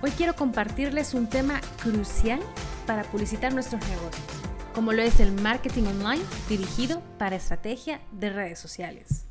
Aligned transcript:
Hoy 0.00 0.12
quiero 0.12 0.36
compartirles 0.36 1.12
un 1.12 1.28
tema 1.28 1.60
crucial 1.82 2.38
para 2.86 3.02
publicitar 3.02 3.52
nuestros 3.52 3.80
negocios, 3.88 4.24
como 4.72 4.92
lo 4.92 5.02
es 5.02 5.18
el 5.18 5.32
marketing 5.32 5.86
online 5.86 6.22
dirigido 6.48 7.02
para 7.18 7.34
estrategia 7.34 8.00
de 8.12 8.30
redes 8.30 8.60
sociales. 8.60 9.24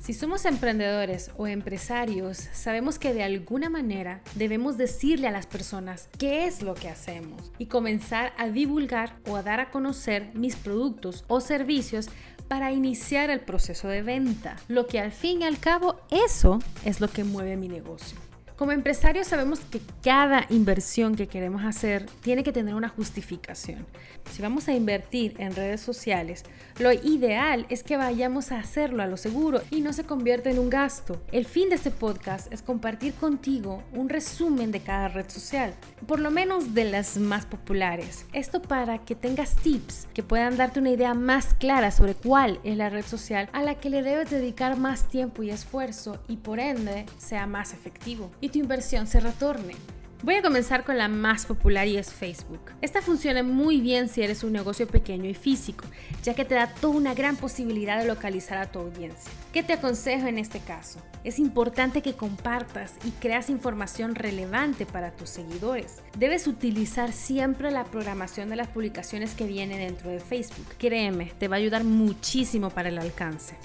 Si 0.00 0.12
somos 0.12 0.44
emprendedores 0.44 1.30
o 1.36 1.46
empresarios, 1.46 2.36
sabemos 2.52 2.98
que 2.98 3.14
de 3.14 3.22
alguna 3.22 3.70
manera 3.70 4.22
debemos 4.34 4.76
decirle 4.76 5.28
a 5.28 5.30
las 5.30 5.46
personas 5.46 6.08
qué 6.18 6.46
es 6.46 6.62
lo 6.62 6.74
que 6.74 6.88
hacemos 6.88 7.52
y 7.58 7.66
comenzar 7.66 8.32
a 8.38 8.48
divulgar 8.48 9.20
o 9.28 9.36
a 9.36 9.44
dar 9.44 9.60
a 9.60 9.70
conocer 9.70 10.32
mis 10.34 10.56
productos 10.56 11.24
o 11.28 11.40
servicios 11.40 12.08
para 12.50 12.72
iniciar 12.72 13.30
el 13.30 13.38
proceso 13.38 13.86
de 13.86 14.02
venta. 14.02 14.56
Lo 14.66 14.88
que 14.88 14.98
al 14.98 15.12
fin 15.12 15.42
y 15.42 15.44
al 15.44 15.60
cabo 15.60 16.00
eso 16.10 16.58
es 16.84 17.00
lo 17.00 17.06
que 17.06 17.22
mueve 17.22 17.56
mi 17.56 17.68
negocio. 17.68 18.18
Como 18.60 18.72
empresarios 18.72 19.26
sabemos 19.26 19.60
que 19.60 19.80
cada 20.02 20.44
inversión 20.50 21.14
que 21.14 21.28
queremos 21.28 21.64
hacer 21.64 22.04
tiene 22.20 22.44
que 22.44 22.52
tener 22.52 22.74
una 22.74 22.90
justificación. 22.90 23.86
Si 24.30 24.42
vamos 24.42 24.68
a 24.68 24.74
invertir 24.74 25.34
en 25.38 25.56
redes 25.56 25.80
sociales, 25.80 26.44
lo 26.78 26.92
ideal 26.92 27.64
es 27.70 27.82
que 27.82 27.96
vayamos 27.96 28.52
a 28.52 28.58
hacerlo 28.58 29.02
a 29.02 29.06
lo 29.06 29.16
seguro 29.16 29.62
y 29.70 29.80
no 29.80 29.94
se 29.94 30.04
convierta 30.04 30.50
en 30.50 30.58
un 30.58 30.68
gasto. 30.68 31.22
El 31.32 31.46
fin 31.46 31.70
de 31.70 31.76
este 31.76 31.90
podcast 31.90 32.52
es 32.52 32.60
compartir 32.60 33.14
contigo 33.14 33.82
un 33.94 34.10
resumen 34.10 34.72
de 34.72 34.80
cada 34.80 35.08
red 35.08 35.30
social, 35.30 35.72
por 36.06 36.20
lo 36.20 36.30
menos 36.30 36.74
de 36.74 36.84
las 36.84 37.16
más 37.16 37.46
populares. 37.46 38.26
Esto 38.34 38.60
para 38.60 38.98
que 38.98 39.14
tengas 39.14 39.56
tips 39.56 40.06
que 40.12 40.22
puedan 40.22 40.58
darte 40.58 40.80
una 40.80 40.90
idea 40.90 41.14
más 41.14 41.54
clara 41.54 41.90
sobre 41.90 42.14
cuál 42.14 42.60
es 42.62 42.76
la 42.76 42.90
red 42.90 43.06
social 43.06 43.48
a 43.54 43.62
la 43.62 43.76
que 43.76 43.88
le 43.88 44.02
debes 44.02 44.28
dedicar 44.28 44.76
más 44.76 45.08
tiempo 45.08 45.42
y 45.42 45.48
esfuerzo 45.48 46.18
y 46.28 46.36
por 46.36 46.60
ende 46.60 47.06
sea 47.16 47.46
más 47.46 47.72
efectivo 47.72 48.30
tu 48.50 48.58
inversión 48.58 49.06
se 49.06 49.20
retorne. 49.20 49.74
Voy 50.22 50.34
a 50.34 50.42
comenzar 50.42 50.84
con 50.84 50.98
la 50.98 51.08
más 51.08 51.46
popular 51.46 51.88
y 51.88 51.96
es 51.96 52.12
Facebook. 52.12 52.60
Esta 52.82 53.00
funciona 53.00 53.42
muy 53.42 53.80
bien 53.80 54.06
si 54.10 54.20
eres 54.20 54.44
un 54.44 54.52
negocio 54.52 54.86
pequeño 54.86 55.30
y 55.30 55.32
físico, 55.32 55.86
ya 56.22 56.34
que 56.34 56.44
te 56.44 56.56
da 56.56 56.66
toda 56.74 56.94
una 56.94 57.14
gran 57.14 57.36
posibilidad 57.36 57.98
de 57.98 58.06
localizar 58.06 58.58
a 58.58 58.70
tu 58.70 58.80
audiencia. 58.80 59.32
¿Qué 59.50 59.62
te 59.62 59.72
aconsejo 59.72 60.26
en 60.26 60.36
este 60.36 60.60
caso? 60.60 61.00
Es 61.24 61.38
importante 61.38 62.02
que 62.02 62.16
compartas 62.16 62.96
y 63.04 63.12
creas 63.12 63.48
información 63.48 64.14
relevante 64.14 64.84
para 64.84 65.12
tus 65.12 65.30
seguidores. 65.30 66.02
Debes 66.18 66.46
utilizar 66.46 67.12
siempre 67.12 67.70
la 67.70 67.84
programación 67.84 68.50
de 68.50 68.56
las 68.56 68.68
publicaciones 68.68 69.34
que 69.34 69.46
vienen 69.46 69.78
dentro 69.78 70.10
de 70.10 70.20
Facebook. 70.20 70.66
Créeme, 70.76 71.32
te 71.38 71.48
va 71.48 71.56
a 71.56 71.60
ayudar 71.60 71.84
muchísimo 71.84 72.68
para 72.68 72.90
el 72.90 72.98
alcance. 72.98 73.56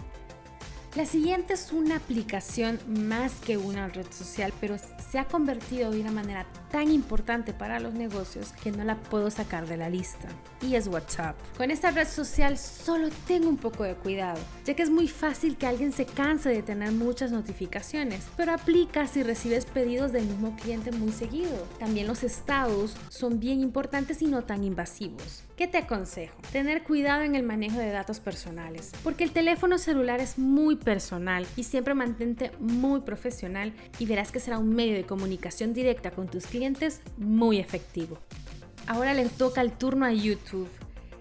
La 0.95 1.05
siguiente 1.05 1.55
es 1.55 1.73
una 1.73 1.97
aplicación 1.97 2.79
más 2.87 3.33
que 3.41 3.57
una 3.57 3.89
red 3.89 4.05
social, 4.11 4.53
pero 4.61 4.77
se 5.11 5.19
ha 5.19 5.25
convertido 5.25 5.91
de 5.91 5.99
una 5.99 6.11
manera 6.11 6.45
tan 6.71 6.89
importante 6.89 7.51
para 7.51 7.81
los 7.81 7.93
negocios 7.93 8.53
que 8.63 8.71
no 8.71 8.85
la 8.85 8.95
puedo 8.95 9.29
sacar 9.29 9.67
de 9.67 9.75
la 9.75 9.89
lista. 9.89 10.29
Y 10.61 10.75
es 10.75 10.87
WhatsApp. 10.87 11.35
Con 11.57 11.69
esta 11.69 11.91
red 11.91 12.07
social 12.07 12.57
solo 12.57 13.09
tengo 13.27 13.49
un 13.49 13.57
poco 13.57 13.83
de 13.83 13.95
cuidado, 13.95 14.39
ya 14.63 14.73
que 14.73 14.83
es 14.83 14.89
muy 14.89 15.09
fácil 15.09 15.57
que 15.57 15.67
alguien 15.67 15.91
se 15.91 16.05
canse 16.05 16.47
de 16.47 16.63
tener 16.63 16.93
muchas 16.93 17.29
notificaciones, 17.29 18.23
pero 18.37 18.53
aplica 18.53 19.05
si 19.05 19.21
recibes 19.21 19.65
pedidos 19.65 20.13
del 20.13 20.25
mismo 20.25 20.55
cliente 20.55 20.93
muy 20.93 21.11
seguido. 21.11 21.67
También 21.77 22.07
los 22.07 22.23
estados 22.23 22.95
son 23.09 23.41
bien 23.41 23.59
importantes 23.59 24.21
y 24.21 24.27
no 24.27 24.45
tan 24.45 24.63
invasivos. 24.63 25.43
¿Qué 25.57 25.67
te 25.67 25.77
aconsejo? 25.77 26.35
Tener 26.51 26.83
cuidado 26.83 27.23
en 27.23 27.35
el 27.35 27.43
manejo 27.43 27.79
de 27.79 27.89
datos 27.89 28.19
personales, 28.19 28.91
porque 29.03 29.23
el 29.23 29.31
teléfono 29.31 29.77
celular 29.77 30.19
es 30.19 30.37
muy 30.37 30.75
personal 30.85 31.45
y 31.57 31.63
siempre 31.63 31.93
mantente 31.93 32.51
muy 32.59 33.01
profesional 33.01 33.73
y 33.99 34.05
verás 34.05 34.31
que 34.31 34.39
será 34.39 34.57
un 34.57 34.73
medio 34.73 34.93
de 34.93 35.03
comunicación 35.03 35.73
directa 35.73 36.11
con 36.11 36.27
tus 36.27 36.45
clientes 36.45 37.01
muy 37.17 37.59
efectivo. 37.59 38.19
Ahora 38.87 39.13
le 39.13 39.25
toca 39.25 39.61
el 39.61 39.73
turno 39.73 40.05
a 40.05 40.13
YouTube. 40.13 40.69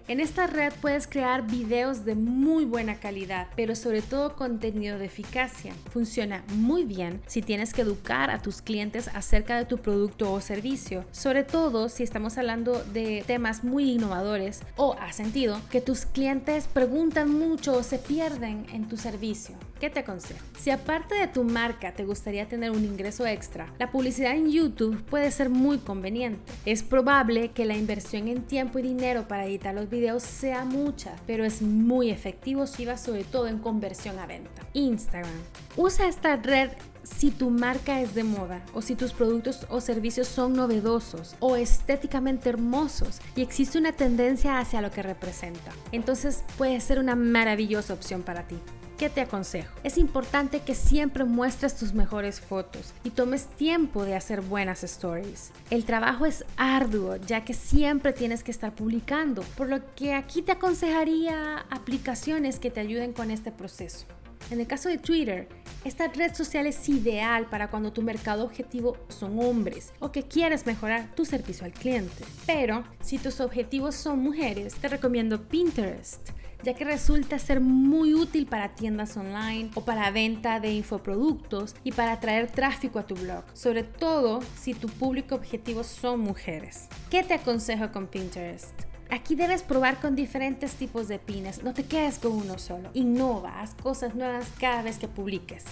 En 0.07 0.19
esta 0.19 0.45
red 0.45 0.71
puedes 0.81 1.07
crear 1.07 1.47
videos 1.47 2.05
de 2.05 2.13
muy 2.13 2.65
buena 2.65 2.99
calidad, 2.99 3.47
pero 3.55 3.75
sobre 3.75 4.03
todo 4.03 4.35
contenido 4.35 4.99
de 4.99 5.05
eficacia. 5.05 5.73
Funciona 5.89 6.43
muy 6.53 6.83
bien 6.83 7.21
si 7.25 7.41
tienes 7.41 7.73
que 7.73 7.81
educar 7.81 8.29
a 8.29 8.39
tus 8.39 8.61
clientes 8.61 9.09
acerca 9.15 9.57
de 9.57 9.65
tu 9.65 9.79
producto 9.79 10.31
o 10.31 10.41
servicio, 10.41 11.05
sobre 11.11 11.43
todo 11.43 11.89
si 11.89 12.03
estamos 12.03 12.37
hablando 12.37 12.83
de 12.83 13.23
temas 13.25 13.63
muy 13.63 13.93
innovadores 13.93 14.61
o 14.75 14.95
ha 15.01 15.11
sentido 15.11 15.59
que 15.71 15.81
tus 15.81 16.05
clientes 16.05 16.67
preguntan 16.67 17.31
mucho 17.31 17.75
o 17.75 17.81
se 17.81 17.97
pierden 17.97 18.67
en 18.71 18.87
tu 18.87 18.97
servicio. 18.97 19.55
¿Qué 19.79 19.89
te 19.89 20.01
aconsejo? 20.01 20.39
Si 20.57 20.69
aparte 20.69 21.15
de 21.15 21.27
tu 21.27 21.43
marca 21.43 21.93
te 21.93 22.05
gustaría 22.05 22.47
tener 22.47 22.69
un 22.69 22.85
ingreso 22.85 23.25
extra, 23.25 23.73
la 23.79 23.91
publicidad 23.91 24.35
en 24.35 24.51
YouTube 24.51 25.03
puede 25.03 25.31
ser 25.31 25.49
muy 25.49 25.79
conveniente. 25.79 26.53
Es 26.65 26.83
probable 26.83 27.51
que 27.51 27.65
la 27.65 27.75
inversión 27.75 28.27
en 28.27 28.43
tiempo 28.43 28.77
y 28.79 28.83
dinero 28.83 29.27
para 29.27 29.45
editar 29.45 29.73
los 29.73 29.89
sea 30.19 30.65
mucha, 30.65 31.15
pero 31.27 31.43
es 31.43 31.61
muy 31.61 32.09
efectivo 32.09 32.67
si 32.67 32.85
va 32.85 32.97
sobre 32.97 33.23
todo 33.23 33.47
en 33.47 33.59
conversión 33.59 34.19
a 34.19 34.25
venta. 34.25 34.61
Instagram. 34.73 35.31
Usa 35.75 36.07
esta 36.07 36.35
red 36.35 36.69
si 37.03 37.31
tu 37.31 37.49
marca 37.49 38.01
es 38.01 38.15
de 38.15 38.23
moda 38.23 38.63
o 38.73 38.81
si 38.81 38.95
tus 38.95 39.13
productos 39.13 39.65
o 39.69 39.79
servicios 39.79 40.27
son 40.27 40.53
novedosos 40.53 41.35
o 41.39 41.55
estéticamente 41.55 42.49
hermosos 42.49 43.19
y 43.35 43.41
existe 43.41 43.77
una 43.77 43.91
tendencia 43.91 44.59
hacia 44.59 44.81
lo 44.81 44.91
que 44.91 45.03
representa. 45.03 45.71
Entonces 45.91 46.43
puede 46.57 46.79
ser 46.81 46.99
una 46.99 47.15
maravillosa 47.15 47.93
opción 47.93 48.23
para 48.23 48.47
ti. 48.47 48.57
¿Qué 48.97 49.09
te 49.09 49.19
aconsejo? 49.19 49.75
Es 49.83 49.97
importante 49.97 50.61
que 50.61 50.73
siempre 50.73 51.25
muestres 51.25 51.75
tus 51.75 51.93
mejores 51.93 52.39
fotos 52.39 52.93
y 53.03 53.09
tomes 53.09 53.47
tiempo 53.47 54.05
de 54.05 54.15
hacer 54.15 54.39
buenas 54.39 54.85
stories. 54.85 55.51
El 55.69 55.83
trabajo 55.83 56.25
es 56.25 56.45
arduo 56.55 57.17
ya 57.17 57.43
que 57.43 57.53
siempre 57.53 58.13
tienes 58.13 58.41
que 58.41 58.51
estar 58.51 58.73
publicando, 58.73 59.41
por 59.57 59.67
lo 59.67 59.81
que 59.95 60.13
aquí 60.13 60.41
te 60.41 60.53
aconsejaría 60.53 61.65
aplicaciones 61.69 62.57
que 62.57 62.71
te 62.71 62.79
ayuden 62.79 63.11
con 63.11 63.31
este 63.31 63.51
proceso. 63.51 64.05
En 64.49 64.61
el 64.61 64.67
caso 64.67 64.87
de 64.87 64.97
Twitter, 64.97 65.49
esta 65.83 66.07
red 66.07 66.33
social 66.33 66.65
es 66.65 66.87
ideal 66.87 67.47
para 67.47 67.69
cuando 67.69 67.91
tu 67.91 68.01
mercado 68.01 68.45
objetivo 68.45 68.95
son 69.09 69.39
hombres 69.39 69.91
o 69.99 70.11
que 70.11 70.23
quieres 70.23 70.65
mejorar 70.65 71.13
tu 71.15 71.25
servicio 71.25 71.65
al 71.65 71.73
cliente. 71.73 72.23
Pero 72.45 72.85
si 73.01 73.17
tus 73.17 73.41
objetivos 73.41 73.95
son 73.95 74.19
mujeres, 74.19 74.75
te 74.75 74.87
recomiendo 74.87 75.41
Pinterest 75.47 76.29
ya 76.63 76.73
que 76.73 76.83
resulta 76.83 77.39
ser 77.39 77.61
muy 77.61 78.13
útil 78.13 78.47
para 78.47 78.75
tiendas 78.75 79.15
online 79.17 79.69
o 79.75 79.81
para 79.81 80.11
venta 80.11 80.59
de 80.59 80.73
infoproductos 80.73 81.75
y 81.83 81.91
para 81.91 82.13
atraer 82.13 82.51
tráfico 82.51 82.99
a 82.99 83.05
tu 83.05 83.15
blog, 83.15 83.43
sobre 83.53 83.83
todo 83.83 84.41
si 84.55 84.73
tu 84.73 84.87
público 84.87 85.35
objetivo 85.35 85.83
son 85.83 86.19
mujeres. 86.19 86.87
¿Qué 87.09 87.23
te 87.23 87.35
aconsejo 87.35 87.91
con 87.91 88.07
Pinterest? 88.07 88.73
Aquí 89.11 89.35
debes 89.35 89.61
probar 89.61 90.01
con 90.01 90.15
diferentes 90.15 90.73
tipos 90.75 91.07
de 91.07 91.19
pines, 91.19 91.63
no 91.63 91.73
te 91.73 91.83
quedes 91.83 92.17
con 92.17 92.31
uno 92.31 92.57
solo. 92.57 92.89
Innova, 92.93 93.61
haz 93.61 93.75
cosas 93.75 94.15
nuevas 94.15 94.51
cada 94.59 94.81
vez 94.81 94.97
que 94.97 95.07
publiques. 95.07 95.63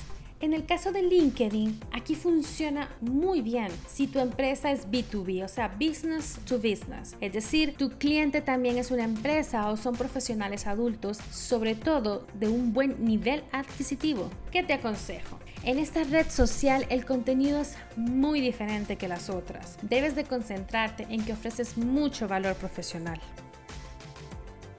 En 0.43 0.53
el 0.53 0.65
caso 0.65 0.91
de 0.91 1.01
LinkedIn, 1.03 1.79
aquí 1.93 2.15
funciona 2.15 2.89
muy 2.99 3.41
bien 3.41 3.69
si 3.87 4.07
tu 4.07 4.19
empresa 4.19 4.71
es 4.71 4.85
B2B, 4.89 5.41
o 5.41 5.47
sea, 5.47 5.69
business 5.69 6.37
to 6.45 6.57
business. 6.57 7.15
Es 7.21 7.31
decir, 7.31 7.75
tu 7.77 7.91
cliente 7.91 8.41
también 8.41 8.77
es 8.77 8.91
una 8.91 9.05
empresa 9.05 9.69
o 9.69 9.77
son 9.77 9.95
profesionales 9.95 10.67
adultos, 10.67 11.19
sobre 11.31 11.75
todo 11.75 12.27
de 12.33 12.49
un 12.49 12.73
buen 12.73 13.05
nivel 13.05 13.45
adquisitivo. 13.53 14.29
¿Qué 14.51 14.63
te 14.63 14.73
aconsejo? 14.73 15.39
En 15.63 15.79
esta 15.79 16.03
red 16.03 16.29
social 16.29 16.85
el 16.89 17.05
contenido 17.05 17.61
es 17.61 17.77
muy 17.95 18.41
diferente 18.41 18.97
que 18.97 19.07
las 19.07 19.29
otras. 19.29 19.77
Debes 19.81 20.13
de 20.13 20.25
concentrarte 20.25 21.07
en 21.09 21.23
que 21.23 21.31
ofreces 21.31 21.77
mucho 21.77 22.27
valor 22.27 22.55
profesional. 22.55 23.21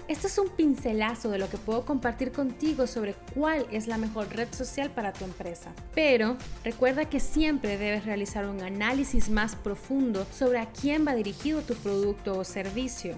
Esto 0.06 0.26
es 0.26 0.36
un 0.36 0.50
pincelazo 0.50 1.30
de 1.30 1.38
lo 1.38 1.48
que 1.48 1.56
puedo 1.56 1.86
compartir 1.86 2.30
contigo 2.30 2.86
sobre 2.86 3.14
cuál 3.34 3.66
es 3.70 3.86
la 3.86 3.96
mejor 3.96 4.28
red 4.28 4.48
social 4.52 4.90
para 4.90 5.14
tu 5.14 5.24
empresa. 5.24 5.72
Pero 5.94 6.36
recuerda 6.62 7.06
que 7.06 7.20
siempre 7.20 7.78
debes 7.78 8.04
realizar 8.04 8.46
un 8.46 8.60
análisis 8.60 9.30
más 9.30 9.56
profundo 9.56 10.26
sobre 10.30 10.58
a 10.58 10.66
quién 10.66 11.06
va 11.06 11.14
dirigido 11.14 11.62
tu 11.62 11.74
producto 11.74 12.38
o 12.38 12.44
servicio. 12.44 13.16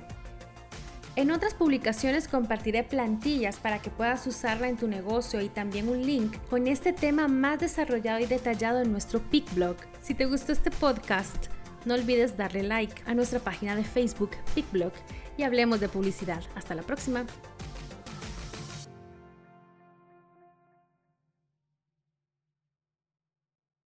En 1.16 1.32
otras 1.32 1.54
publicaciones 1.54 2.28
compartiré 2.28 2.84
plantillas 2.84 3.56
para 3.56 3.80
que 3.82 3.90
puedas 3.90 4.24
usarla 4.28 4.68
en 4.68 4.76
tu 4.76 4.86
negocio 4.86 5.40
y 5.40 5.48
también 5.48 5.88
un 5.88 6.06
link 6.06 6.36
con 6.48 6.68
este 6.68 6.92
tema 6.92 7.26
más 7.26 7.58
desarrollado 7.58 8.20
y 8.20 8.26
detallado 8.26 8.80
en 8.82 8.92
nuestro 8.92 9.18
PicBlog. 9.18 9.76
Si 10.02 10.14
te 10.14 10.26
gustó 10.26 10.52
este 10.52 10.70
podcast, 10.70 11.46
no 11.84 11.94
olvides 11.94 12.36
darle 12.36 12.62
like 12.62 13.02
a 13.06 13.14
nuestra 13.14 13.40
página 13.40 13.74
de 13.74 13.82
Facebook 13.82 14.32
PicBlog 14.54 14.92
y 15.36 15.42
hablemos 15.42 15.80
de 15.80 15.88
publicidad. 15.88 16.42
Hasta 16.54 16.74
la 16.74 16.82
próxima. 16.82 17.24